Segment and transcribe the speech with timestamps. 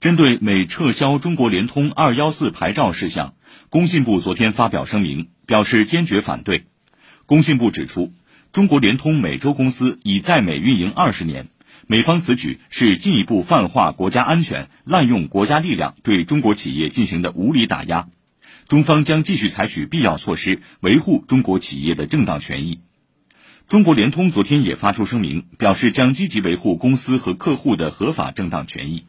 [0.00, 3.34] 针对美撤销中国联通二幺四牌照事项
[3.68, 6.66] 工信部昨天发表声明表示坚决反对。
[7.26, 8.12] 工信部指出
[8.52, 11.48] 中国联通美洲公司已在美运营二十年
[11.88, 18.08] 美方此举是进一步泛化国家安全滥用国家力量对中国企业进行的无理打压。
[18.68, 22.82] 中方将继续采取必要措施维护中国企业的正当权益。
[23.66, 29.04] 中国联通昨天也发出声明表示将积极维护公司和客户的合法正当权益。